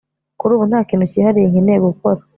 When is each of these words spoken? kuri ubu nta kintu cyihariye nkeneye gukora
kuri 0.39 0.51
ubu 0.53 0.65
nta 0.69 0.79
kintu 0.89 1.05
cyihariye 1.11 1.47
nkeneye 1.51 1.79
gukora 1.87 2.19